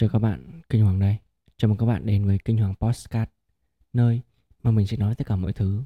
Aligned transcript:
Chào 0.00 0.08
các 0.08 0.18
bạn, 0.18 0.40
Kinh 0.70 0.84
Hoàng 0.84 1.00
đây. 1.00 1.16
Chào 1.56 1.68
mừng 1.68 1.78
các 1.78 1.86
bạn 1.86 2.06
đến 2.06 2.26
với 2.26 2.38
Kinh 2.44 2.58
Hoàng 2.58 2.74
Postcard, 2.80 3.30
nơi 3.92 4.20
mà 4.62 4.70
mình 4.70 4.86
sẽ 4.86 4.96
nói 4.96 5.14
tất 5.14 5.26
cả 5.26 5.36
mọi 5.36 5.52
thứ. 5.52 5.82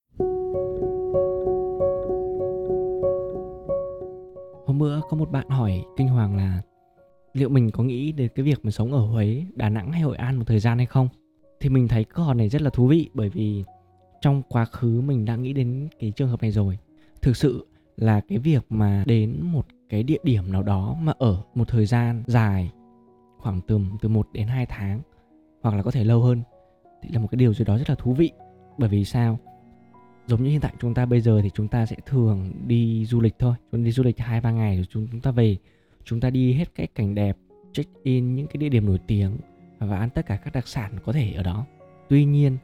Hôm 4.67 4.79
bữa 4.79 5.01
có 5.09 5.17
một 5.17 5.31
bạn 5.31 5.49
hỏi 5.49 5.85
Kinh 5.97 6.09
Hoàng 6.09 6.37
là 6.37 6.63
liệu 7.35 7.49
mình 7.49 7.71
có 7.71 7.83
nghĩ 7.83 8.13
đến 8.13 8.31
cái 8.35 8.45
việc 8.45 8.65
mà 8.65 8.71
sống 8.71 8.93
ở 8.93 9.01
Huế, 9.01 9.45
Đà 9.55 9.69
Nẵng 9.69 9.93
hay 9.93 10.03
Hội 10.03 10.17
An 10.17 10.37
một 10.37 10.45
thời 10.47 10.61
gian 10.61 10.79
hay 10.79 10.87
không? 10.87 11.09
Thì 11.61 11.69
mình 11.69 11.89
thấy 11.89 12.05
câu 12.05 12.25
hỏi 12.25 12.35
này 12.35 12.49
rất 12.49 12.63
là 12.63 12.71
thú 12.71 12.87
vị 12.87 13.11
bởi 13.15 13.29
vì 13.29 13.65
trong 14.21 14.43
quá 14.49 14.65
khứ 14.65 15.01
mình 15.01 15.25
đã 15.25 15.37
nghĩ 15.37 15.53
đến 15.53 15.89
cái 15.99 16.11
trường 16.11 16.29
hợp 16.29 16.43
này 16.43 16.51
rồi. 16.51 16.79
Thực 17.23 17.37
sự 17.37 17.67
là 17.97 18.21
cái 18.29 18.39
việc 18.39 18.67
mà 18.69 19.05
đến 19.07 19.41
một 19.43 19.67
cái 19.89 20.03
địa 20.03 20.19
điểm 20.23 20.53
nào 20.53 20.63
đó 20.63 20.97
mà 21.01 21.13
ở 21.19 21.43
một 21.55 21.69
thời 21.69 21.87
gian 21.87 22.23
dài 22.27 22.71
khoảng 23.43 23.61
từ 23.67 23.81
từ 24.01 24.09
1 24.09 24.29
đến 24.33 24.47
2 24.47 24.67
tháng, 24.67 25.01
hoặc 25.63 25.75
là 25.75 25.83
có 25.83 25.91
thể 25.91 26.05
lâu 26.05 26.23
hơn. 26.23 26.43
Thì 27.03 27.11
là 27.13 27.21
một 27.21 27.29
cái 27.31 27.37
điều 27.37 27.55
gì 27.55 27.65
đó 27.65 27.79
rất 27.79 27.89
là 27.91 27.95
thú 27.95 28.13
vị. 28.15 28.31
Bởi 28.79 28.89
vì 28.89 29.05
sao? 29.05 29.39
Giống 30.27 30.43
như 30.43 30.51
hiện 30.51 30.61
tại 30.61 30.75
chúng 30.81 30.95
ta 30.95 31.07
bây 31.07 31.21
giờ 31.21 31.41
thì 31.43 31.51
chúng 31.55 31.69
ta 31.69 31.87
sẽ 31.87 31.97
thường 32.07 32.53
đi 32.67 33.07
du 33.07 33.21
lịch 33.21 33.39
thôi. 33.39 33.55
Chúng 33.73 33.81
ta 33.81 33.85
đi 33.85 33.93
du 33.93 34.03
lịch 34.03 34.19
hai, 34.19 34.41
ba 34.41 34.51
ngày 34.51 34.77
rồi 34.77 34.87
chúng 34.91 35.21
ta 35.21 35.31
về. 35.31 35.57
Chúng 36.05 36.21
ta 36.21 36.31
đi 36.31 36.53
hết 36.53 36.75
cái 36.75 36.87
cảnh 36.87 37.15
đẹp, 37.15 37.37
check 37.73 38.03
in 38.03 38.35
những 38.35 38.47
cái 38.47 38.57
địa 38.57 38.69
điểm 38.69 38.87
nổi 38.87 38.99
tiếng 39.07 39.37
và 39.79 39.99
ăn 39.99 40.11
tất 40.11 40.27
cả 40.27 40.37
các 40.37 40.53
đặc 40.53 40.69
sản 40.69 40.93
có 41.05 41.13
thể 41.13 41.33
ở 41.33 41.43
đó. 41.43 41.67
Tuy 42.09 42.25
nhiên, 42.25 42.59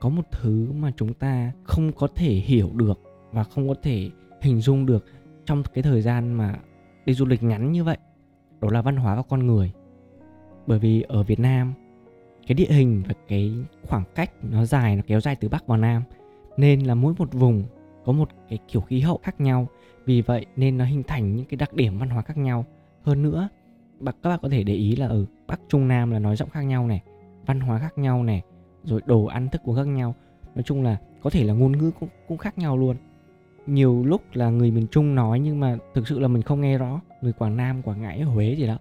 có 0.00 0.08
một 0.08 0.22
thứ 0.30 0.72
mà 0.72 0.92
chúng 0.96 1.14
ta 1.14 1.52
không 1.64 1.92
có 1.92 2.08
thể 2.14 2.34
hiểu 2.34 2.70
được 2.74 3.00
và 3.32 3.44
không 3.44 3.68
có 3.68 3.74
thể 3.82 4.10
hình 4.40 4.60
dung 4.60 4.86
được 4.86 5.04
trong 5.44 5.62
cái 5.74 5.82
thời 5.82 6.02
gian 6.02 6.32
mà 6.32 6.58
đi 7.06 7.14
du 7.14 7.26
lịch 7.26 7.42
ngắn 7.42 7.72
như 7.72 7.84
vậy, 7.84 7.96
đó 8.60 8.68
là 8.70 8.82
văn 8.82 8.96
hóa 8.96 9.16
và 9.16 9.22
con 9.22 9.46
người 9.46 9.72
bởi 10.66 10.78
vì 10.78 11.02
ở 11.02 11.22
Việt 11.22 11.40
Nam 11.40 11.72
cái 12.46 12.54
địa 12.54 12.68
hình 12.70 13.02
và 13.08 13.14
cái 13.28 13.52
khoảng 13.82 14.04
cách 14.14 14.30
nó 14.42 14.64
dài 14.64 14.96
nó 14.96 15.02
kéo 15.06 15.20
dài 15.20 15.36
từ 15.36 15.48
bắc 15.48 15.66
vào 15.66 15.78
nam. 15.78 16.02
Nên 16.56 16.80
là 16.80 16.94
mỗi 16.94 17.14
một 17.18 17.32
vùng 17.32 17.64
có 18.04 18.12
một 18.12 18.28
cái 18.48 18.58
kiểu 18.68 18.80
khí 18.80 19.00
hậu 19.00 19.20
khác 19.22 19.40
nhau. 19.40 19.68
Vì 20.06 20.22
vậy 20.22 20.46
nên 20.56 20.78
nó 20.78 20.84
hình 20.84 21.02
thành 21.02 21.36
những 21.36 21.46
cái 21.46 21.56
đặc 21.56 21.74
điểm 21.74 21.98
văn 21.98 22.10
hóa 22.10 22.22
khác 22.22 22.36
nhau. 22.36 22.64
Hơn 23.02 23.22
nữa 23.22 23.48
các 24.04 24.28
bạn 24.28 24.38
có 24.42 24.48
thể 24.48 24.62
để 24.62 24.74
ý 24.74 24.96
là 24.96 25.06
ở 25.06 25.26
bắc 25.46 25.60
trung 25.68 25.88
nam 25.88 26.10
là 26.10 26.18
nói 26.18 26.36
giọng 26.36 26.50
khác 26.50 26.62
nhau 26.62 26.86
này 26.86 27.02
văn 27.46 27.60
hóa 27.60 27.78
khác 27.78 27.98
nhau 27.98 28.22
này 28.22 28.42
rồi 28.84 29.00
đồ 29.06 29.24
ăn 29.24 29.48
thức 29.48 29.62
uống 29.64 29.76
khác 29.76 29.86
nhau. 29.86 30.14
Nói 30.54 30.62
chung 30.62 30.82
là 30.82 30.96
có 31.22 31.30
thể 31.30 31.44
là 31.44 31.52
ngôn 31.52 31.78
ngữ 31.78 31.90
cũng, 32.00 32.08
cũng 32.28 32.38
khác 32.38 32.58
nhau 32.58 32.76
luôn. 32.76 32.96
Nhiều 33.66 34.04
lúc 34.04 34.22
là 34.32 34.50
người 34.50 34.70
miền 34.70 34.86
trung 34.90 35.14
nói 35.14 35.40
nhưng 35.40 35.60
mà 35.60 35.76
thực 35.94 36.08
sự 36.08 36.18
là 36.18 36.28
mình 36.28 36.42
không 36.42 36.60
nghe 36.60 36.78
rõ. 36.78 37.00
Người 37.20 37.32
quảng 37.32 37.56
nam 37.56 37.82
quảng 37.82 38.02
ngãi 38.02 38.22
huế 38.22 38.54
gì 38.54 38.66
đó 38.66 38.78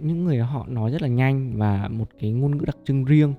những 0.00 0.24
người 0.24 0.38
họ 0.38 0.66
nói 0.68 0.90
rất 0.90 1.02
là 1.02 1.08
nhanh 1.08 1.52
và 1.56 1.88
một 1.88 2.08
cái 2.18 2.32
ngôn 2.32 2.56
ngữ 2.56 2.64
đặc 2.64 2.76
trưng 2.84 3.04
riêng. 3.04 3.34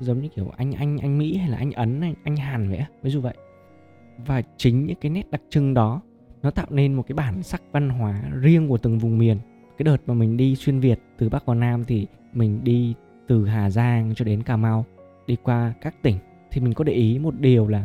Giống 0.00 0.20
như 0.20 0.28
kiểu 0.28 0.50
anh 0.56 0.72
anh 0.72 0.98
anh 0.98 1.18
Mỹ 1.18 1.36
hay 1.36 1.48
là 1.48 1.56
anh 1.56 1.72
Ấn 1.72 2.00
anh, 2.00 2.14
anh 2.24 2.36
Hàn 2.36 2.68
vậy 2.68 2.84
ví 3.02 3.10
dụ 3.10 3.20
vậy. 3.20 3.34
Và 4.26 4.42
chính 4.56 4.86
những 4.86 4.96
cái 5.00 5.10
nét 5.10 5.30
đặc 5.30 5.42
trưng 5.50 5.74
đó 5.74 6.00
nó 6.42 6.50
tạo 6.50 6.66
nên 6.70 6.94
một 6.94 7.02
cái 7.08 7.14
bản 7.14 7.42
sắc 7.42 7.62
văn 7.72 7.88
hóa 7.88 8.22
riêng 8.40 8.68
của 8.68 8.78
từng 8.78 8.98
vùng 8.98 9.18
miền. 9.18 9.38
Cái 9.78 9.84
đợt 9.84 9.96
mà 10.06 10.14
mình 10.14 10.36
đi 10.36 10.56
xuyên 10.56 10.80
Việt 10.80 10.98
từ 11.18 11.28
Bắc 11.28 11.46
vào 11.46 11.54
Nam 11.54 11.84
thì 11.84 12.06
mình 12.32 12.64
đi 12.64 12.94
từ 13.26 13.46
Hà 13.46 13.70
Giang 13.70 14.14
cho 14.14 14.24
đến 14.24 14.42
Cà 14.42 14.56
Mau 14.56 14.84
đi 15.26 15.36
qua 15.42 15.74
các 15.80 16.02
tỉnh. 16.02 16.18
Thì 16.50 16.60
mình 16.60 16.74
có 16.74 16.84
để 16.84 16.92
ý 16.92 17.18
một 17.18 17.34
điều 17.40 17.68
là 17.68 17.84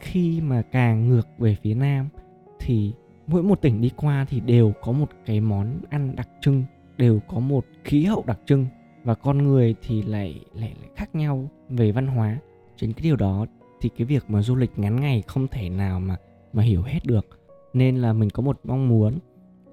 khi 0.00 0.40
mà 0.40 0.62
càng 0.62 1.08
ngược 1.08 1.28
về 1.38 1.56
phía 1.62 1.74
Nam 1.74 2.08
thì 2.60 2.92
mỗi 3.26 3.42
một 3.42 3.60
tỉnh 3.60 3.80
đi 3.80 3.90
qua 3.96 4.26
thì 4.28 4.40
đều 4.40 4.72
có 4.82 4.92
một 4.92 5.08
cái 5.26 5.40
món 5.40 5.80
ăn 5.90 6.16
đặc 6.16 6.28
trưng 6.40 6.64
đều 6.98 7.20
có 7.28 7.40
một 7.40 7.66
khí 7.84 8.04
hậu 8.04 8.24
đặc 8.26 8.40
trưng 8.46 8.66
và 9.04 9.14
con 9.14 9.38
người 9.38 9.74
thì 9.82 10.02
lại 10.02 10.40
lại, 10.54 10.74
lại 10.80 10.90
khác 10.96 11.14
nhau 11.14 11.50
về 11.68 11.92
văn 11.92 12.06
hóa. 12.06 12.38
Chính 12.76 12.92
cái 12.92 13.02
điều 13.02 13.16
đó 13.16 13.46
thì 13.80 13.88
cái 13.96 14.06
việc 14.06 14.24
mà 14.28 14.42
du 14.42 14.56
lịch 14.56 14.78
ngắn 14.78 15.00
ngày 15.00 15.22
không 15.26 15.48
thể 15.48 15.68
nào 15.68 16.00
mà 16.00 16.16
mà 16.52 16.62
hiểu 16.62 16.82
hết 16.82 17.00
được. 17.04 17.26
Nên 17.72 17.96
là 17.96 18.12
mình 18.12 18.30
có 18.30 18.42
một 18.42 18.60
mong 18.64 18.88
muốn 18.88 19.18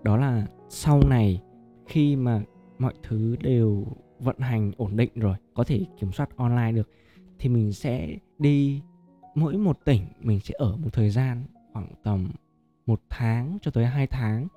đó 0.04 0.18
là 0.18 0.48
sau 0.70 1.02
này 1.10 1.42
khi 1.86 2.16
mà 2.16 2.42
mọi 2.80 2.94
thứ 3.04 3.36
đều 3.42 3.86
vận 4.20 4.40
hành 4.40 4.72
ổn 4.78 4.96
định 4.96 5.12
rồi 5.16 5.36
có 5.54 5.64
thể 5.64 5.86
kiểm 6.00 6.12
soát 6.12 6.38
online 6.38 6.72
được 6.72 6.90
thì 7.40 7.50
mình 7.50 7.74
sẽ 7.74 8.16
đi 8.40 8.82
mỗi 9.36 9.58
một 9.58 9.80
tỉnh 9.86 10.02
mình 10.22 10.40
sẽ 10.40 10.54
ở 10.58 10.78
một 10.78 10.90
thời 10.94 11.10
gian 11.10 11.44
khoảng 11.74 11.88
tầm 12.04 12.30
một 12.86 13.02
tháng 13.10 13.58
cho 13.62 13.72
tới 13.72 13.86
hai 13.86 14.08
tháng 14.08 14.48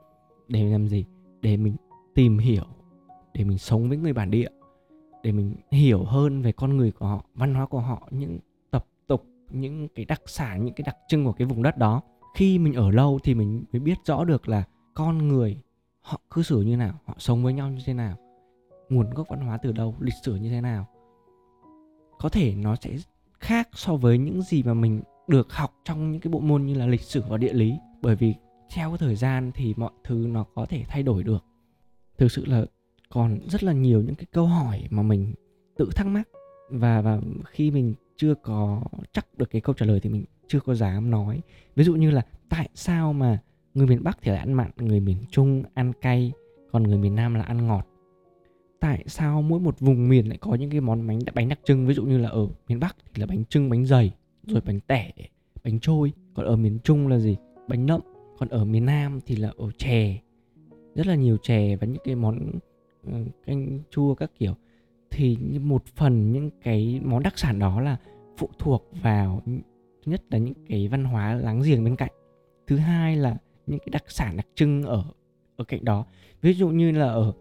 để 0.48 0.64
làm 0.64 0.88
gì? 0.88 1.04
Để 1.40 1.56
mình 1.56 1.76
tìm 2.18 2.38
hiểu, 2.38 2.64
để 3.34 3.44
mình 3.44 3.58
sống 3.58 3.88
với 3.88 3.98
người 3.98 4.12
bản 4.12 4.30
địa, 4.30 4.48
để 5.22 5.32
mình 5.32 5.54
hiểu 5.70 6.04
hơn 6.04 6.42
về 6.42 6.52
con 6.52 6.76
người 6.76 6.92
của 6.92 7.06
họ, 7.06 7.24
văn 7.34 7.54
hóa 7.54 7.66
của 7.66 7.80
họ, 7.80 8.08
những 8.10 8.38
tập 8.70 8.86
tục, 9.06 9.26
những 9.50 9.88
cái 9.94 10.04
đặc 10.04 10.22
sản, 10.26 10.64
những 10.64 10.74
cái 10.74 10.82
đặc 10.86 10.96
trưng 11.08 11.24
của 11.24 11.32
cái 11.32 11.46
vùng 11.46 11.62
đất 11.62 11.76
đó. 11.76 12.02
Khi 12.36 12.58
mình 12.58 12.74
ở 12.74 12.90
lâu 12.90 13.18
thì 13.24 13.34
mình 13.34 13.64
mới 13.72 13.80
biết 13.80 13.98
rõ 14.04 14.24
được 14.24 14.48
là 14.48 14.64
con 14.94 15.28
người 15.28 15.60
họ 16.00 16.20
cư 16.30 16.42
xử 16.42 16.62
như 16.62 16.76
nào, 16.76 16.94
họ 17.04 17.14
sống 17.18 17.42
với 17.42 17.52
nhau 17.52 17.70
như 17.70 17.80
thế 17.86 17.94
nào, 17.94 18.16
nguồn 18.88 19.10
gốc 19.10 19.28
văn 19.28 19.40
hóa 19.40 19.58
từ 19.62 19.72
đâu, 19.72 19.94
lịch 20.00 20.14
sử 20.22 20.36
như 20.36 20.50
thế 20.50 20.60
nào. 20.60 20.86
Có 22.18 22.28
thể 22.28 22.54
nó 22.54 22.76
sẽ 22.76 22.96
khác 23.40 23.68
so 23.72 23.96
với 23.96 24.18
những 24.18 24.42
gì 24.42 24.62
mà 24.62 24.74
mình 24.74 25.02
được 25.28 25.52
học 25.52 25.74
trong 25.84 26.12
những 26.12 26.20
cái 26.20 26.30
bộ 26.30 26.40
môn 26.40 26.66
như 26.66 26.74
là 26.74 26.86
lịch 26.86 27.02
sử 27.02 27.22
và 27.28 27.36
địa 27.36 27.52
lý. 27.52 27.74
Bởi 28.02 28.16
vì 28.16 28.34
theo 28.70 28.96
thời 28.96 29.16
gian 29.16 29.50
thì 29.54 29.74
mọi 29.76 29.92
thứ 30.04 30.26
nó 30.28 30.44
có 30.54 30.66
thể 30.66 30.84
thay 30.88 31.02
đổi 31.02 31.22
được 31.22 31.44
thực 32.18 32.32
sự 32.32 32.44
là 32.46 32.64
còn 33.08 33.38
rất 33.48 33.62
là 33.62 33.72
nhiều 33.72 34.02
những 34.02 34.14
cái 34.14 34.26
câu 34.32 34.46
hỏi 34.46 34.82
mà 34.90 35.02
mình 35.02 35.34
tự 35.76 35.88
thắc 35.94 36.06
mắc. 36.06 36.28
Và 36.70 37.00
và 37.00 37.20
khi 37.46 37.70
mình 37.70 37.94
chưa 38.16 38.34
có 38.34 38.82
chắc 39.12 39.26
được 39.36 39.50
cái 39.50 39.60
câu 39.60 39.74
trả 39.74 39.86
lời 39.86 40.00
thì 40.00 40.10
mình 40.10 40.24
chưa 40.48 40.60
có 40.60 40.74
dám 40.74 41.10
nói. 41.10 41.40
Ví 41.76 41.84
dụ 41.84 41.94
như 41.94 42.10
là 42.10 42.26
tại 42.48 42.68
sao 42.74 43.12
mà 43.12 43.38
người 43.74 43.86
miền 43.86 44.04
bắc 44.04 44.18
thì 44.22 44.30
lại 44.30 44.40
ăn 44.40 44.52
mặn, 44.52 44.70
người 44.76 45.00
miền 45.00 45.16
trung 45.30 45.62
ăn 45.74 45.92
cay, 46.00 46.32
còn 46.72 46.82
người 46.82 46.98
miền 46.98 47.14
nam 47.14 47.34
là 47.34 47.42
ăn 47.42 47.66
ngọt? 47.66 47.86
Tại 48.80 49.04
sao 49.06 49.42
mỗi 49.42 49.60
một 49.60 49.80
vùng 49.80 50.08
miền 50.08 50.28
lại 50.28 50.38
có 50.40 50.54
những 50.54 50.70
cái 50.70 50.80
món 50.80 51.06
bánh 51.06 51.18
bánh 51.34 51.48
đặc 51.48 51.60
trưng? 51.64 51.86
Ví 51.86 51.94
dụ 51.94 52.04
như 52.04 52.18
là 52.18 52.28
ở 52.28 52.48
miền 52.68 52.80
bắc 52.80 52.96
thì 53.14 53.20
là 53.20 53.26
bánh 53.26 53.44
trưng 53.44 53.70
bánh 53.70 53.86
dày, 53.86 54.12
rồi 54.46 54.62
bánh 54.66 54.80
tẻ, 54.80 55.12
bánh 55.64 55.80
trôi. 55.80 56.12
Còn 56.34 56.46
ở 56.46 56.56
miền 56.56 56.78
trung 56.84 57.08
là 57.08 57.18
gì? 57.18 57.36
Bánh 57.68 57.86
nậm. 57.86 58.00
Còn 58.38 58.48
ở 58.48 58.64
miền 58.64 58.86
nam 58.86 59.20
thì 59.26 59.36
là 59.36 59.52
ở 59.56 59.70
chè 59.78 60.18
rất 60.98 61.06
là 61.06 61.14
nhiều 61.14 61.36
chè 61.36 61.76
và 61.76 61.86
những 61.86 62.02
cái 62.04 62.14
món 62.14 62.50
ờ, 63.06 63.24
canh 63.46 63.80
chua 63.90 64.14
các 64.14 64.30
kiểu. 64.38 64.54
Thì 65.10 65.36
một 65.62 65.86
phần 65.86 66.32
những 66.32 66.50
cái 66.62 67.00
món 67.04 67.22
đặc 67.22 67.38
sản 67.38 67.58
đó 67.58 67.80
là 67.80 67.96
phụ 68.36 68.48
thuộc 68.58 68.84
vào 69.02 69.42
thứ 69.46 70.12
nhất 70.12 70.22
là 70.30 70.38
những 70.38 70.54
cái 70.68 70.88
văn 70.88 71.04
hóa 71.04 71.34
láng 71.34 71.62
giềng 71.62 71.84
bên 71.84 71.96
cạnh. 71.96 72.10
Thứ 72.66 72.76
hai 72.76 73.16
là 73.16 73.36
những 73.66 73.78
cái 73.78 73.88
đặc 73.92 74.04
sản 74.06 74.36
đặc 74.36 74.46
trưng 74.54 74.82
ở 74.82 75.04
ở 75.56 75.64
cạnh 75.64 75.84
đó. 75.84 76.06
Ví 76.42 76.52
dụ 76.52 76.68
như 76.68 76.92
là 76.92 77.06
ở 77.06 77.32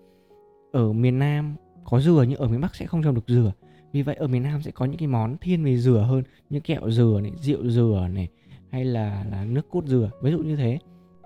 ở 0.72 0.94
miền 0.94 1.20
Nam 1.20 1.56
có 1.84 2.00
dừa 2.00 2.26
nhưng 2.30 2.40
ở 2.40 2.48
miền 2.48 2.62
Bắc 2.62 2.76
sẽ 2.76 2.86
không 2.86 3.04
trồng 3.04 3.16
được 3.16 3.28
dừa. 3.28 3.52
Vì 3.92 4.02
vậy 4.02 4.16
ở 4.16 4.28
miền 4.28 4.44
Nam 4.44 4.62
sẽ 4.62 4.72
có 4.72 4.86
những 4.86 4.98
cái 4.98 5.08
món 5.08 5.38
thiên 5.38 5.64
về 5.64 5.78
dừa 5.78 6.06
hơn, 6.10 6.24
như 6.50 6.60
kẹo 6.60 6.92
dừa 6.92 7.20
này, 7.24 7.32
rượu 7.42 7.70
dừa 7.70 8.08
này, 8.14 8.28
hay 8.70 8.86
là 8.86 9.26
là 9.32 9.46
nước 9.46 9.70
cốt 9.70 9.86
dừa, 9.86 10.10
ví 10.22 10.32
dụ 10.32 10.40
như 10.40 10.56
thế 10.56 10.80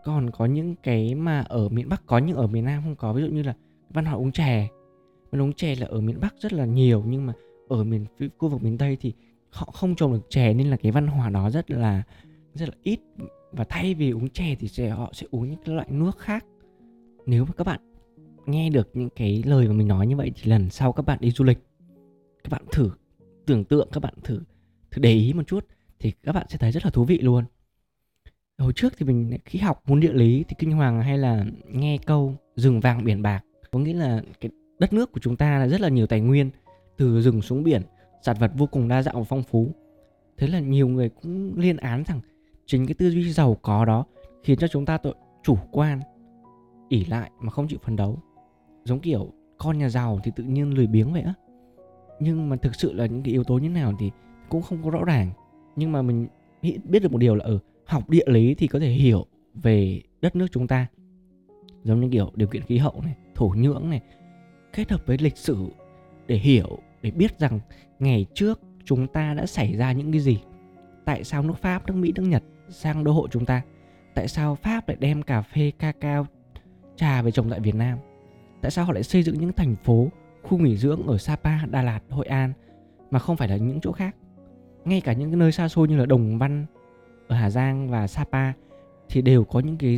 còn 0.03 0.29
có 0.29 0.45
những 0.45 0.75
cái 0.84 1.16
mà 1.16 1.41
ở 1.41 1.69
miền 1.69 1.89
Bắc 1.89 2.06
có 2.06 2.17
nhưng 2.17 2.38
ở 2.38 2.47
miền 2.47 2.66
Nam 2.66 2.81
không 2.84 2.95
có. 2.95 3.13
Ví 3.13 3.22
dụ 3.22 3.28
như 3.28 3.44
là 3.44 3.56
văn 3.89 4.06
hóa 4.06 4.13
uống 4.13 4.31
chè. 4.31 4.67
Văn 5.31 5.41
uống 5.41 5.53
chè 5.53 5.75
là 5.75 5.88
ở 5.88 6.01
miền 6.01 6.19
Bắc 6.22 6.35
rất 6.39 6.53
là 6.53 6.66
nhiều, 6.66 7.03
nhưng 7.07 7.25
mà 7.25 7.34
ở 7.69 7.84
miền 7.84 8.06
khu 8.38 8.50
vực 8.50 8.63
miền 8.63 8.78
Tây 8.78 8.97
thì 9.01 9.13
họ 9.50 9.66
không 9.73 9.95
trồng 9.95 10.13
được 10.13 10.29
chè 10.29 10.53
nên 10.53 10.69
là 10.69 10.78
cái 10.78 10.91
văn 10.91 11.07
hóa 11.07 11.29
đó 11.29 11.50
rất 11.50 11.72
là 11.72 12.03
rất 12.53 12.69
là 12.69 12.75
ít. 12.84 13.00
Và 13.51 13.63
thay 13.69 13.94
vì 13.94 14.12
uống 14.12 14.29
chè 14.29 14.56
thì 14.59 14.67
sẽ, 14.67 14.89
họ 14.89 15.09
sẽ 15.13 15.28
uống 15.31 15.50
những 15.50 15.59
cái 15.66 15.75
loại 15.75 15.88
nước 15.91 16.19
khác. 16.19 16.45
Nếu 17.25 17.45
mà 17.45 17.51
các 17.57 17.68
bạn 17.68 17.79
nghe 18.45 18.69
được 18.69 18.89
những 18.94 19.09
cái 19.16 19.44
lời 19.45 19.68
mà 19.68 19.73
mình 19.73 19.88
nói 19.88 20.07
như 20.07 20.18
vậy 20.18 20.31
thì 20.35 20.50
lần 20.50 20.69
sau 20.69 20.91
các 20.91 21.06
bạn 21.06 21.18
đi 21.22 21.31
du 21.31 21.45
lịch, 21.45 21.59
các 22.44 22.50
bạn 22.51 22.62
thử 22.71 22.92
tưởng 23.45 23.63
tượng, 23.63 23.89
các 23.92 24.00
bạn 24.04 24.13
thử 24.24 24.42
thử 24.92 25.01
để 25.01 25.12
ý 25.12 25.33
một 25.33 25.44
chút 25.47 25.65
thì 26.00 26.12
các 26.24 26.31
bạn 26.31 26.45
sẽ 26.50 26.57
thấy 26.57 26.71
rất 26.71 26.86
là 26.86 26.92
thú 26.92 27.06
vị 27.06 27.18
luôn 27.18 27.44
hồi 28.62 28.74
trước 28.74 28.94
thì 28.98 29.06
mình 29.06 29.38
khi 29.46 29.60
học 29.60 29.81
môn 29.88 30.00
địa 30.00 30.13
lý 30.13 30.46
thì 30.48 30.56
kinh 30.60 30.72
hoàng 30.72 31.02
hay 31.02 31.18
là 31.18 31.46
nghe 31.72 31.98
câu 32.06 32.36
rừng 32.56 32.80
vàng 32.80 33.04
biển 33.04 33.22
bạc. 33.22 33.42
Có 33.72 33.80
nghĩa 33.80 33.94
là 33.94 34.22
cái 34.42 34.52
đất 34.80 34.94
nước 34.94 35.12
của 35.12 35.19
chúng 35.19 35.36
ta 35.36 35.60
là 35.60 35.68
rất 35.68 35.81
là 35.81 35.90
nhiều 35.90 36.08
tài 36.08 36.22
nguyên, 36.22 36.50
từ 36.98 37.22
rừng 37.22 37.42
xuống 37.42 37.63
biển 37.63 37.81
sản 38.22 38.36
vật 38.40 38.52
vô 38.56 38.66
cùng 38.66 38.88
đa 38.88 39.02
dạng 39.02 39.16
và 39.16 39.24
phong 39.24 39.44
phú. 39.44 39.68
Thế 40.38 40.48
là 40.48 40.60
nhiều 40.60 40.88
người 40.88 41.10
cũng 41.10 41.54
liên 41.58 41.78
án 41.78 42.04
rằng 42.08 42.22
chính 42.66 42.88
cái 42.88 42.94
tư 42.94 43.10
duy 43.10 43.31
giàu 43.31 43.58
có 43.62 43.86
đó 43.86 44.06
khiến 44.44 44.58
cho 44.58 44.68
chúng 44.68 44.86
ta 44.86 44.98
tội 44.98 45.14
chủ 45.44 45.57
quan 45.72 46.00
ỉ 46.90 47.06
lại 47.06 47.31
mà 47.40 47.52
không 47.52 47.68
chịu 47.68 47.80
phấn 47.84 47.96
đấu. 47.96 48.19
Giống 48.84 49.00
kiểu 49.00 49.34
con 49.57 49.78
nhà 49.78 49.90
giàu 49.90 50.19
thì 50.24 50.31
tự 50.36 50.44
nhiên 50.44 50.74
lười 50.74 50.88
biếng 50.88 51.14
vậy 51.14 51.22
á. 51.22 51.34
Nhưng 52.19 52.50
mà 52.50 52.56
thực 52.56 52.75
sự 52.75 52.94
là 52.94 53.06
những 53.06 53.24
cái 53.24 53.31
yếu 53.31 53.44
tố 53.44 53.57
như 53.57 53.69
nào 53.69 53.94
thì 54.00 54.12
cũng 54.50 54.62
không 54.62 54.84
có 54.84 54.90
rõ 54.90 55.04
ràng. 55.06 55.31
Nhưng 55.75 55.92
mà 55.92 56.02
mình 56.02 56.28
biết 56.62 57.00
được 57.04 57.12
một 57.12 57.18
điều 57.18 57.36
là 57.36 57.46
ở 57.46 57.60
học 57.92 58.10
địa 58.10 58.26
lý 58.28 58.56
thì 58.56 58.68
có 58.68 58.80
thể 58.80 58.90
hiểu 58.90 59.26
về 59.54 60.02
đất 60.22 60.36
nước 60.36 60.48
chúng 60.52 60.68
ta. 60.68 60.88
Giống 61.84 62.02
như 62.02 62.10
kiểu 62.12 62.32
điều 62.36 62.48
kiện 62.48 62.62
khí 62.62 62.78
hậu 62.78 63.02
này, 63.02 63.16
thổ 63.36 63.48
nhưỡng 63.58 63.90
này, 63.90 64.02
kết 64.74 64.92
hợp 64.92 65.06
với 65.06 65.18
lịch 65.18 65.38
sử 65.38 65.68
để 66.28 66.36
hiểu, 66.36 66.80
để 67.02 67.12
biết 67.12 67.40
rằng 67.40 67.60
ngày 68.00 68.26
trước 68.34 68.62
chúng 68.86 69.08
ta 69.08 69.34
đã 69.34 69.46
xảy 69.46 69.76
ra 69.76 69.92
những 69.92 70.12
cái 70.12 70.22
gì. 70.22 70.40
Tại 71.06 71.24
sao 71.24 71.44
nước 71.44 71.58
pháp, 71.58 71.88
nước 71.88 71.94
mỹ, 71.94 72.12
nước 72.16 72.24
nhật 72.24 72.44
sang 72.70 73.04
đô 73.04 73.12
hộ 73.12 73.28
chúng 73.28 73.46
ta? 73.46 73.62
Tại 74.16 74.28
sao 74.28 74.56
pháp 74.56 74.88
lại 74.88 74.98
đem 75.00 75.22
cà 75.22 75.42
phê, 75.42 75.72
cacao, 75.80 76.28
trà 76.96 77.22
về 77.22 77.32
trồng 77.32 77.50
tại 77.50 77.60
việt 77.60 77.76
nam? 77.76 77.98
Tại 78.62 78.72
sao 78.72 78.86
họ 78.86 78.94
lại 78.94 79.04
xây 79.04 79.24
dựng 79.24 79.40
những 79.40 79.54
thành 79.54 79.76
phố, 79.84 80.08
khu 80.44 80.58
nghỉ 80.58 80.78
dưỡng 80.78 81.08
ở 81.08 81.18
sapa, 81.18 81.66
đà 81.66 81.82
lạt, 81.82 82.00
hội 82.10 82.26
an 82.26 82.54
mà 83.12 83.20
không 83.20 83.38
phải 83.38 83.48
là 83.48 83.56
những 83.56 83.80
chỗ 83.82 83.92
khác? 83.92 84.16
Ngay 84.86 85.02
cả 85.02 85.14
những 85.14 85.32
cái 85.32 85.38
nơi 85.38 85.52
xa 85.52 85.70
xôi 85.70 85.88
như 85.88 85.98
là 85.98 86.06
đồng 86.06 86.38
văn 86.38 86.66
ở 87.31 87.38
hà 87.38 87.50
giang 87.50 87.89
và 87.89 88.07
sapa 88.07 88.54
thì 89.10 89.22
đều 89.22 89.44
có 89.44 89.60
những 89.60 89.78
cái 89.78 89.98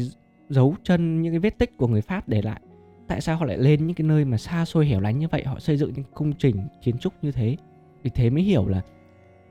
dấu 0.50 0.76
chân, 0.84 1.22
những 1.22 1.34
cái 1.34 1.40
vết 1.40 1.58
tích 1.58 1.78
của 1.78 1.88
người 1.88 2.02
pháp 2.02 2.30
để 2.30 2.42
lại. 2.42 2.62
Tại 3.08 3.22
sao 3.22 3.38
họ 3.38 3.46
lại 3.46 3.58
lên 3.58 3.88
những 3.88 3.96
cái 3.96 4.08
nơi 4.08 4.26
mà 4.26 4.38
xa 4.38 4.66
xôi 4.66 4.86
hẻo 4.86 5.00
lánh 5.00 5.20
như 5.20 5.28
vậy? 5.28 5.44
Họ 5.44 5.60
xây 5.60 5.78
dựng 5.78 5.94
những 5.96 6.06
công 6.14 6.34
trình 6.34 6.56
kiến 6.82 6.98
trúc 6.98 7.14
như 7.22 7.32
thế. 7.32 7.58
Vì 8.04 8.10
thế 8.10 8.30
mới 8.30 8.44
hiểu 8.44 8.68
là 8.68 8.82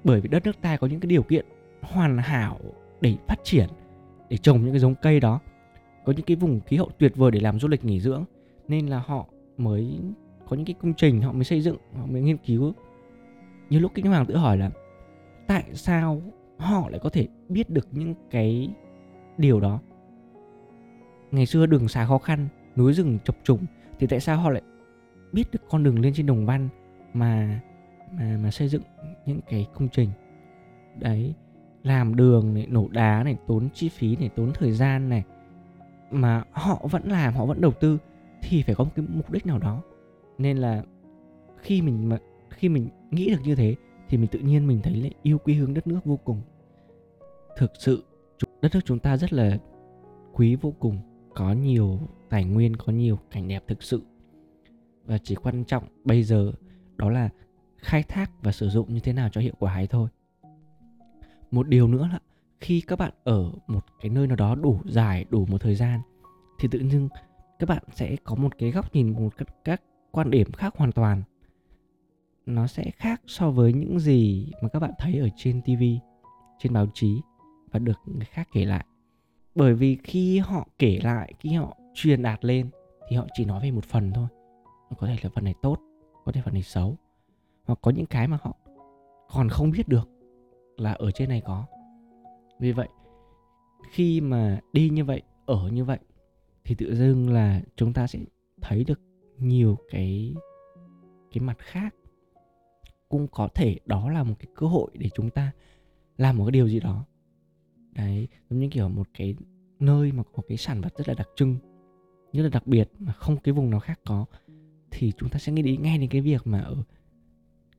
bởi 0.04 0.20
vì 0.20 0.28
đất 0.28 0.46
nước 0.46 0.60
ta 0.60 0.76
có 0.76 0.86
những 0.86 1.00
cái 1.00 1.06
điều 1.06 1.22
kiện 1.22 1.46
hoàn 1.80 2.18
hảo 2.18 2.60
để 3.00 3.14
phát 3.28 3.36
triển, 3.44 3.68
để 4.28 4.36
trồng 4.36 4.62
những 4.62 4.72
cái 4.72 4.80
giống 4.80 4.94
cây 4.94 5.20
đó, 5.20 5.40
có 6.04 6.12
những 6.12 6.26
cái 6.26 6.36
vùng 6.36 6.60
khí 6.60 6.76
hậu 6.76 6.90
tuyệt 6.98 7.16
vời 7.16 7.30
để 7.30 7.40
làm 7.40 7.58
du 7.58 7.68
lịch 7.68 7.84
nghỉ 7.84 8.00
dưỡng, 8.00 8.24
nên 8.68 8.86
là 8.86 9.02
họ 9.06 9.26
mới 9.58 10.00
có 10.48 10.56
những 10.56 10.64
cái 10.64 10.74
công 10.82 10.94
trình, 10.94 11.20
họ 11.20 11.32
mới 11.32 11.44
xây 11.44 11.60
dựng, 11.60 11.76
họ 11.98 12.06
mới 12.06 12.22
nghiên 12.22 12.36
cứu. 12.36 12.72
Như 13.70 13.78
lúc 13.78 13.92
kinh 13.94 14.06
hoàng 14.06 14.26
tự 14.26 14.36
hỏi 14.36 14.56
là 14.56 14.70
tại 15.46 15.64
sao 15.72 16.22
họ 16.62 16.88
lại 16.88 17.00
có 17.02 17.10
thể 17.10 17.28
biết 17.48 17.70
được 17.70 17.88
những 17.90 18.14
cái 18.30 18.70
điều 19.38 19.60
đó. 19.60 19.80
Ngày 21.30 21.46
xưa 21.46 21.66
đường 21.66 21.88
xá 21.88 22.06
khó 22.06 22.18
khăn, 22.18 22.48
núi 22.76 22.92
rừng 22.92 23.18
chập 23.24 23.36
trùng, 23.44 23.66
thì 23.98 24.06
tại 24.06 24.20
sao 24.20 24.36
họ 24.36 24.50
lại 24.50 24.62
biết 25.32 25.50
được 25.52 25.60
con 25.70 25.82
đường 25.82 26.00
lên 26.00 26.14
trên 26.14 26.26
đồng 26.26 26.46
văn 26.46 26.68
mà 27.14 27.60
mà 28.12 28.38
mà 28.42 28.50
xây 28.50 28.68
dựng 28.68 28.82
những 29.26 29.40
cái 29.48 29.66
công 29.74 29.88
trình? 29.88 30.10
Đấy, 31.00 31.34
làm 31.82 32.16
đường 32.16 32.54
này, 32.54 32.66
nổ 32.70 32.88
đá 32.88 33.22
này, 33.24 33.36
tốn 33.46 33.68
chi 33.74 33.88
phí 33.88 34.16
này, 34.16 34.28
tốn 34.28 34.52
thời 34.54 34.72
gian 34.72 35.08
này, 35.08 35.24
mà 36.10 36.44
họ 36.52 36.86
vẫn 36.90 37.02
làm, 37.04 37.34
họ 37.34 37.46
vẫn 37.46 37.60
đầu 37.60 37.72
tư 37.72 37.98
thì 38.42 38.62
phải 38.62 38.74
có 38.74 38.84
một 38.84 38.90
cái 38.94 39.04
mục 39.08 39.30
đích 39.30 39.46
nào 39.46 39.58
đó. 39.58 39.82
Nên 40.38 40.56
là 40.56 40.82
khi 41.56 41.82
mình 41.82 42.08
mà, 42.08 42.18
khi 42.50 42.68
mình 42.68 42.88
nghĩ 43.10 43.30
được 43.30 43.40
như 43.44 43.54
thế 43.54 43.74
thì 44.12 44.18
mình 44.18 44.28
tự 44.28 44.38
nhiên 44.38 44.66
mình 44.66 44.80
thấy 44.82 44.94
lại 44.94 45.10
yêu 45.22 45.38
quê 45.38 45.54
hương 45.54 45.74
đất 45.74 45.86
nước 45.86 46.04
vô 46.04 46.16
cùng. 46.16 46.42
Thực 47.56 47.72
sự 47.78 48.04
đất 48.62 48.74
nước 48.74 48.80
chúng 48.84 48.98
ta 48.98 49.16
rất 49.16 49.32
là 49.32 49.58
quý 50.32 50.54
vô 50.54 50.74
cùng 50.78 50.98
có 51.34 51.52
nhiều 51.52 52.00
tài 52.28 52.44
nguyên 52.44 52.76
có 52.76 52.92
nhiều 52.92 53.18
cảnh 53.30 53.48
đẹp 53.48 53.64
thực 53.68 53.82
sự. 53.82 54.02
Và 55.04 55.18
chỉ 55.18 55.34
quan 55.34 55.64
trọng 55.64 55.84
bây 56.04 56.22
giờ 56.22 56.52
đó 56.96 57.10
là 57.10 57.28
khai 57.76 58.02
thác 58.02 58.30
và 58.42 58.52
sử 58.52 58.68
dụng 58.68 58.94
như 58.94 59.00
thế 59.00 59.12
nào 59.12 59.28
cho 59.28 59.40
hiệu 59.40 59.54
quả 59.58 59.72
hay 59.72 59.86
thôi. 59.86 60.08
Một 61.50 61.68
điều 61.68 61.88
nữa 61.88 62.08
là 62.12 62.18
khi 62.60 62.80
các 62.80 62.98
bạn 62.98 63.12
ở 63.24 63.52
một 63.66 63.84
cái 64.00 64.10
nơi 64.10 64.26
nào 64.26 64.36
đó 64.36 64.54
đủ 64.54 64.80
dài 64.84 65.24
đủ 65.30 65.46
một 65.46 65.60
thời 65.60 65.74
gian 65.74 66.00
thì 66.58 66.68
tự 66.70 66.78
nhiên 66.78 67.08
các 67.58 67.68
bạn 67.68 67.82
sẽ 67.92 68.16
có 68.24 68.34
một 68.34 68.58
cái 68.58 68.70
góc 68.70 68.94
nhìn 68.94 69.12
một 69.12 69.36
các, 69.36 69.64
các 69.64 69.82
quan 70.10 70.30
điểm 70.30 70.52
khác 70.52 70.74
hoàn 70.76 70.92
toàn 70.92 71.22
nó 72.46 72.66
sẽ 72.66 72.90
khác 72.90 73.22
so 73.26 73.50
với 73.50 73.72
những 73.72 73.98
gì 73.98 74.50
mà 74.62 74.68
các 74.68 74.78
bạn 74.78 74.90
thấy 74.98 75.18
ở 75.18 75.28
trên 75.36 75.62
TV, 75.62 75.82
trên 76.58 76.72
báo 76.72 76.86
chí 76.94 77.20
và 77.70 77.78
được 77.78 78.00
người 78.06 78.24
khác 78.24 78.48
kể 78.52 78.64
lại. 78.64 78.86
Bởi 79.54 79.74
vì 79.74 79.98
khi 80.04 80.38
họ 80.38 80.68
kể 80.78 81.00
lại, 81.02 81.32
khi 81.40 81.50
họ 81.52 81.76
truyền 81.94 82.22
đạt 82.22 82.44
lên 82.44 82.70
thì 83.08 83.16
họ 83.16 83.26
chỉ 83.32 83.44
nói 83.44 83.60
về 83.62 83.70
một 83.70 83.84
phần 83.84 84.12
thôi. 84.12 84.26
Có 84.98 85.06
thể 85.06 85.16
là 85.22 85.30
phần 85.34 85.44
này 85.44 85.54
tốt, 85.62 85.78
có 86.24 86.32
thể 86.32 86.42
phần 86.44 86.54
này 86.54 86.62
xấu. 86.62 86.96
Hoặc 87.64 87.78
có 87.82 87.90
những 87.90 88.06
cái 88.06 88.28
mà 88.28 88.38
họ 88.42 88.56
còn 89.32 89.48
không 89.48 89.70
biết 89.70 89.88
được 89.88 90.08
là 90.76 90.92
ở 90.92 91.10
trên 91.10 91.28
này 91.28 91.42
có. 91.44 91.66
Vì 92.60 92.72
vậy, 92.72 92.88
khi 93.90 94.20
mà 94.20 94.60
đi 94.72 94.88
như 94.88 95.04
vậy, 95.04 95.22
ở 95.46 95.68
như 95.72 95.84
vậy 95.84 95.98
thì 96.64 96.74
tự 96.74 96.94
dưng 96.94 97.28
là 97.32 97.60
chúng 97.76 97.92
ta 97.92 98.06
sẽ 98.06 98.18
thấy 98.60 98.84
được 98.84 99.00
nhiều 99.38 99.78
cái 99.90 100.34
cái 101.32 101.40
mặt 101.40 101.58
khác 101.58 101.94
cũng 103.12 103.28
có 103.28 103.48
thể 103.54 103.78
đó 103.86 104.10
là 104.10 104.22
một 104.22 104.34
cái 104.38 104.46
cơ 104.54 104.66
hội 104.66 104.90
để 104.94 105.08
chúng 105.14 105.30
ta 105.30 105.52
làm 106.18 106.36
một 106.36 106.44
cái 106.44 106.52
điều 106.52 106.68
gì 106.68 106.80
đó. 106.80 107.04
Đấy, 107.92 108.28
giống 108.50 108.60
như 108.60 108.68
kiểu 108.68 108.88
một 108.88 109.08
cái 109.14 109.34
nơi 109.80 110.12
mà 110.12 110.22
có 110.22 110.42
cái 110.48 110.58
sản 110.58 110.80
vật 110.80 110.96
rất 110.96 111.08
là 111.08 111.14
đặc 111.14 111.28
trưng, 111.36 111.56
rất 112.32 112.42
là 112.42 112.48
đặc 112.48 112.66
biệt 112.66 112.90
mà 112.98 113.12
không 113.12 113.36
cái 113.36 113.52
vùng 113.52 113.70
nào 113.70 113.80
khác 113.80 114.00
có, 114.04 114.24
thì 114.90 115.12
chúng 115.16 115.28
ta 115.28 115.38
sẽ 115.38 115.52
nghĩ 115.52 115.62
đi 115.62 115.76
ngay 115.76 115.98
đến 115.98 116.10
cái 116.10 116.20
việc 116.20 116.46
mà 116.46 116.60
ở 116.60 116.76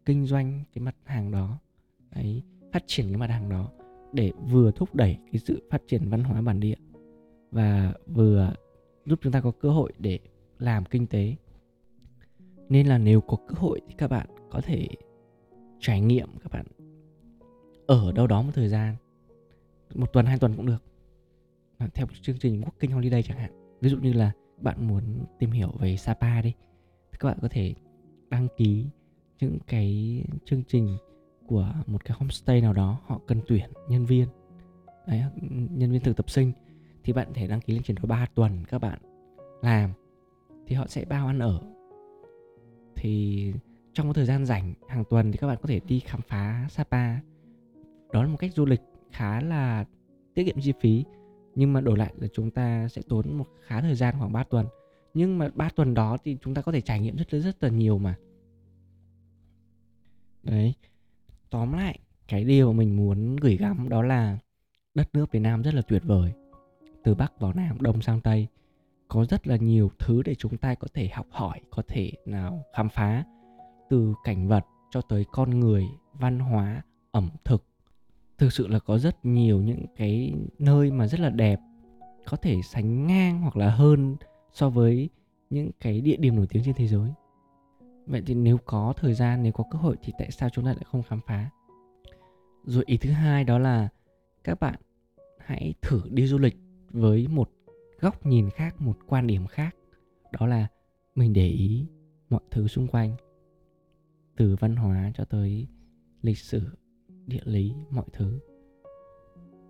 kinh 0.06 0.26
doanh 0.26 0.64
cái 0.74 0.84
mặt 0.84 0.96
hàng 1.04 1.32
đó 1.32 1.60
đấy 2.16 2.42
phát 2.72 2.84
triển 2.88 3.08
cái 3.08 3.18
mặt 3.18 3.30
hàng 3.30 3.50
đó 3.50 3.72
để 4.14 4.32
vừa 4.50 4.72
thúc 4.72 4.96
đẩy 4.96 5.18
cái 5.32 5.42
sự 5.46 5.68
phát 5.72 5.82
triển 5.88 6.10
văn 6.10 6.24
hóa 6.24 6.42
bản 6.42 6.60
địa 6.60 6.78
và 7.52 7.94
vừa 8.08 8.54
giúp 9.06 9.20
chúng 9.22 9.34
ta 9.34 9.42
có 9.42 9.52
cơ 9.52 9.70
hội 9.70 9.94
để 10.00 10.20
làm 10.60 10.86
kinh 10.86 11.08
tế. 11.08 11.36
Nên 12.70 12.88
là 12.88 12.98
nếu 12.98 13.22
có 13.22 13.38
cơ 13.48 13.56
hội 13.58 13.82
thì 13.88 13.94
các 13.98 14.08
bạn 14.08 14.28
có 14.52 14.62
thể 14.62 14.88
trải 15.84 16.02
nghiệm 16.02 16.28
các 16.44 16.52
bạn. 16.52 16.66
Ở 17.88 18.12
đâu 18.12 18.28
đó 18.28 18.42
một 18.42 18.52
thời 18.54 18.70
gian, 18.70 18.96
một 19.96 20.14
tuần, 20.14 20.26
hai 20.26 20.40
tuần 20.40 20.54
cũng 20.56 20.66
được. 20.66 20.84
Theo 21.94 22.08
chương 22.22 22.38
trình 22.40 22.62
Working 22.62 22.94
Holiday 22.94 23.24
chẳng 23.24 23.38
hạn, 23.38 23.78
ví 23.82 23.90
dụ 23.90 23.98
như 23.98 24.14
là 24.14 24.32
bạn 24.58 24.88
muốn 24.88 25.04
tìm 25.40 25.52
hiểu 25.52 25.72
về 25.80 25.98
Sapa 25.98 26.42
đi, 26.42 26.54
thì 27.12 27.18
các 27.20 27.28
bạn 27.28 27.38
có 27.42 27.48
thể 27.52 27.74
đăng 28.30 28.48
ký 28.58 28.86
những 29.40 29.58
cái 29.68 30.24
chương 30.46 30.64
trình 30.68 30.98
của 31.48 31.74
một 31.88 32.06
cái 32.06 32.18
homestay 32.20 32.62
nào 32.62 32.74
đó 32.74 33.00
họ 33.06 33.22
cần 33.28 33.42
tuyển 33.48 33.70
nhân 33.90 34.06
viên. 34.06 34.28
Đấy, 35.08 35.24
nhân 35.72 35.92
viên 35.92 36.02
thực 36.02 36.18
tập 36.18 36.30
sinh. 36.30 36.52
Thì 37.04 37.14
bạn 37.14 37.34
thể 37.34 37.48
đăng 37.48 37.62
ký 37.62 37.74
lên 37.74 37.84
trình 37.84 37.96
đó 37.96 38.04
3 38.08 38.26
tuần 38.36 38.66
các 38.66 38.80
bạn 38.80 39.00
làm, 39.62 39.90
thì 40.68 40.76
họ 40.76 40.88
sẽ 40.88 41.06
bao 41.06 41.28
ăn 41.28 41.40
ở. 41.40 41.62
Thì 42.96 43.54
trong 43.94 44.14
thời 44.14 44.26
gian 44.26 44.46
rảnh 44.46 44.74
hàng 44.88 45.04
tuần 45.10 45.32
thì 45.32 45.38
các 45.38 45.48
bạn 45.48 45.58
có 45.62 45.68
thể 45.68 45.80
đi 45.88 46.00
khám 46.00 46.22
phá 46.22 46.68
Sapa. 46.70 47.20
Đó 48.14 48.24
là 48.24 48.28
một 48.28 48.38
cách 48.40 48.54
du 48.54 48.66
lịch 48.66 48.82
khá 49.12 49.42
là 49.42 49.86
tiết 50.34 50.44
kiệm 50.46 50.62
chi 50.62 50.74
phí, 50.82 51.06
nhưng 51.56 51.74
mà 51.74 51.82
đổi 51.82 51.98
lại 51.98 52.14
là 52.18 52.28
chúng 52.34 52.52
ta 52.52 52.88
sẽ 52.88 53.02
tốn 53.10 53.38
một 53.38 53.46
khá 53.62 53.82
thời 53.82 53.96
gian 53.96 54.16
khoảng 54.20 54.34
3 54.34 54.44
tuần. 54.44 54.66
Nhưng 55.14 55.38
mà 55.38 55.50
3 55.56 55.70
tuần 55.70 55.94
đó 55.94 56.18
thì 56.24 56.38
chúng 56.42 56.54
ta 56.54 56.62
có 56.62 56.72
thể 56.72 56.82
trải 56.82 57.00
nghiệm 57.00 57.16
rất 57.16 57.32
rất 57.32 57.64
là 57.64 57.70
nhiều 57.70 57.98
mà. 57.98 58.16
Đấy. 60.44 60.74
Tóm 61.50 61.74
lại, 61.74 62.00
cái 62.28 62.44
điều 62.44 62.74
mà 62.74 62.78
mình 62.78 62.96
muốn 62.96 63.36
gửi 63.36 63.58
gắm 63.58 63.90
đó 63.90 64.02
là 64.02 64.38
đất 64.94 65.10
nước 65.14 65.32
Việt 65.32 65.40
Nam 65.40 65.62
rất 65.62 65.74
là 65.74 65.82
tuyệt 65.82 66.04
vời. 66.06 66.34
Từ 67.04 67.16
Bắc 67.16 67.40
vào 67.40 67.54
Nam, 67.54 67.82
Đông 67.82 68.02
sang 68.02 68.22
Tây, 68.22 68.48
có 69.08 69.26
rất 69.26 69.48
là 69.48 69.56
nhiều 69.56 69.92
thứ 70.00 70.22
để 70.24 70.36
chúng 70.36 70.58
ta 70.58 70.76
có 70.76 70.88
thể 70.94 71.08
học 71.08 71.28
hỏi, 71.30 71.62
có 71.72 71.84
thể 71.88 72.12
nào 72.26 72.64
khám 72.74 72.90
phá 72.90 73.24
từ 73.90 74.14
cảnh 74.24 74.48
vật 74.48 74.66
cho 74.92 75.02
tới 75.02 75.26
con 75.32 75.60
người, 75.60 75.88
văn 76.14 76.40
hóa, 76.40 76.82
ẩm 77.12 77.30
thực. 77.46 77.66
Thực 78.38 78.54
sự 78.54 78.68
là 78.68 78.80
có 78.80 78.98
rất 78.98 79.26
nhiều 79.26 79.62
những 79.62 79.86
cái 79.96 80.34
nơi 80.60 80.92
mà 80.92 81.08
rất 81.08 81.20
là 81.20 81.30
đẹp, 81.30 81.60
có 82.26 82.38
thể 82.38 82.62
sánh 82.64 83.08
ngang 83.08 83.42
hoặc 83.42 83.58
là 83.58 83.70
hơn 83.70 84.16
so 84.54 84.70
với 84.70 85.10
những 85.50 85.72
cái 85.80 86.02
địa 86.02 86.18
điểm 86.18 86.36
nổi 86.36 86.48
tiếng 86.50 86.64
trên 86.66 86.74
thế 86.74 86.88
giới. 86.88 87.12
Vậy 88.06 88.24
thì 88.26 88.34
nếu 88.34 88.58
có 88.66 88.94
thời 88.98 89.14
gian, 89.14 89.44
nếu 89.44 89.52
có 89.52 89.64
cơ 89.72 89.80
hội 89.80 89.96
thì 90.04 90.14
tại 90.18 90.32
sao 90.32 90.50
chúng 90.50 90.66
ta 90.66 90.74
lại 90.74 90.84
không 90.86 91.04
khám 91.04 91.20
phá? 91.28 91.50
Rồi 92.64 92.84
ý 92.88 92.98
thứ 92.98 93.12
hai 93.12 93.44
đó 93.44 93.60
là 93.60 93.90
các 94.44 94.60
bạn 94.60 94.76
hãy 95.38 95.74
thử 95.82 96.02
đi 96.10 96.28
du 96.28 96.38
lịch 96.38 96.56
với 96.90 97.28
một 97.28 97.50
góc 98.00 98.26
nhìn 98.26 98.50
khác, 98.50 98.82
một 98.82 98.98
quan 99.08 99.28
điểm 99.28 99.48
khác. 99.48 99.76
Đó 100.32 100.48
là 100.48 100.68
mình 101.16 101.34
để 101.34 101.48
ý 101.48 101.86
mọi 102.30 102.42
thứ 102.52 102.68
xung 102.68 102.88
quanh 102.88 103.16
từ 104.36 104.56
văn 104.60 104.76
hóa 104.76 105.12
cho 105.16 105.26
tới 105.26 105.68
lịch 106.22 106.38
sử, 106.38 106.62
địa 107.28 107.42
lý, 107.44 107.74
mọi 107.90 108.06
thứ. 108.14 108.40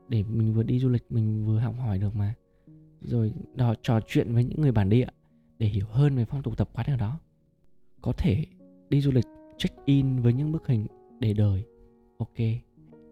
Để 0.10 0.24
mình 0.24 0.54
vừa 0.54 0.64
đi 0.64 0.80
du 0.80 0.90
lịch, 0.90 1.04
mình 1.10 1.46
vừa 1.46 1.60
học 1.60 1.76
hỏi 1.78 1.98
được 1.98 2.16
mà. 2.16 2.34
Rồi 3.02 3.34
đò 3.56 3.76
trò 3.82 4.00
chuyện 4.08 4.34
với 4.34 4.44
những 4.44 4.62
người 4.62 4.72
bản 4.72 4.90
địa 4.90 5.08
để 5.60 5.68
hiểu 5.68 5.86
hơn 5.90 6.16
về 6.16 6.26
phong 6.26 6.44
tục 6.44 6.58
tập 6.58 6.70
quán 6.74 6.88
ở 6.90 6.98
đó. 6.98 7.20
Có 8.02 8.14
thể 8.18 8.46
đi 8.90 9.02
du 9.02 9.12
lịch, 9.12 9.26
check 9.58 9.86
in 9.86 10.20
với 10.20 10.34
những 10.34 10.52
bức 10.52 10.68
hình 10.68 10.88
để 11.20 11.34
đời, 11.34 11.64
ok. 12.18 12.38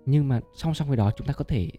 Nhưng 0.06 0.28
mà 0.28 0.42
song 0.56 0.74
song 0.74 0.88
với 0.88 0.98
đó, 0.98 1.12
chúng 1.18 1.28
ta 1.28 1.34
có 1.34 1.44
thể 1.44 1.70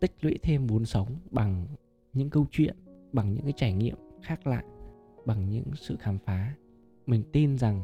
tích 0.00 0.12
lũy 0.20 0.38
thêm 0.42 0.66
vốn 0.66 0.84
sống 0.84 1.16
bằng 1.30 1.66
những 2.12 2.30
câu 2.30 2.46
chuyện, 2.50 2.76
bằng 3.12 3.34
những 3.34 3.42
cái 3.42 3.52
trải 3.56 3.72
nghiệm 3.72 3.96
khác 4.22 4.46
lạ, 4.46 4.62
bằng 5.26 5.50
những 5.50 5.64
sự 5.74 5.96
khám 6.00 6.18
phá. 6.18 6.54
Mình 7.06 7.22
tin 7.32 7.58
rằng 7.58 7.82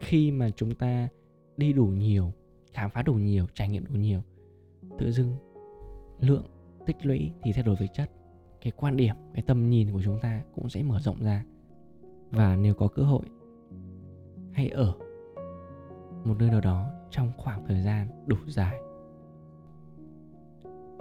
khi 0.00 0.30
mà 0.30 0.50
chúng 0.50 0.74
ta 0.74 1.08
đi 1.56 1.72
đủ 1.72 1.86
nhiều, 1.86 2.32
khám 2.72 2.90
phá 2.90 3.02
đủ 3.02 3.14
nhiều, 3.14 3.46
trải 3.54 3.68
nghiệm 3.68 3.84
đủ 3.86 3.94
nhiều, 3.94 4.20
tự 4.98 5.12
dưng 5.12 5.32
lượng 6.20 6.44
tích 6.86 6.96
lũy 7.02 7.32
thì 7.42 7.52
thay 7.52 7.62
đổi 7.62 7.76
về 7.76 7.86
chất. 7.94 8.10
Cái 8.60 8.72
quan 8.76 8.96
điểm, 8.96 9.16
cái 9.34 9.42
tầm 9.46 9.70
nhìn 9.70 9.92
của 9.92 10.02
chúng 10.04 10.18
ta 10.22 10.42
cũng 10.54 10.68
sẽ 10.68 10.82
mở 10.82 10.98
rộng 11.00 11.24
ra. 11.24 11.44
Và 12.30 12.56
nếu 12.56 12.74
có 12.74 12.88
cơ 12.88 13.02
hội 13.02 13.24
hay 14.52 14.68
ở 14.68 14.94
một 16.24 16.34
nơi 16.38 16.50
nào 16.50 16.60
đó 16.60 16.90
trong 17.10 17.32
khoảng 17.36 17.66
thời 17.66 17.82
gian 17.82 18.08
đủ 18.26 18.36
dài. 18.46 18.80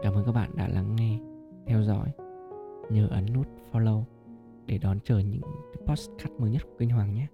Cảm 0.04 0.14
ơn 0.14 0.25
các 0.25 0.32
bạn 0.32 0.52
đã 0.56 0.68
lắng 0.68 0.96
nghe, 0.96 1.20
theo 1.66 1.84
dõi, 1.84 2.12
nhớ 2.90 3.08
ấn 3.08 3.34
nút 3.34 3.48
follow 3.72 4.04
để 4.66 4.78
đón 4.78 5.00
chờ 5.04 5.20
những 5.20 5.42
podcast 5.88 6.32
mới 6.40 6.52
nhất 6.52 6.62
của 6.64 6.75
kênh 6.78 6.90
Hoàng 6.90 7.14
nhé. 7.14 7.28